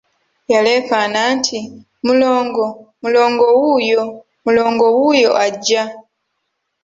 [0.53, 1.59] Yaleekaana nti,
[2.05, 2.65] Mulongo,
[3.03, 4.01] Mulongo wuuyo,
[4.45, 5.83] Mulongo wuuyo ajja!